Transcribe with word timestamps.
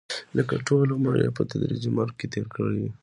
لکه 0.37 0.55
ټول 0.67 0.87
عمر 0.95 1.13
یې 1.23 1.29
په 1.37 1.43
تدریجي 1.51 1.89
مرګ 1.97 2.13
کې 2.19 2.27
تېر 2.33 2.45
کړی 2.55 2.77
وي. 2.81 2.91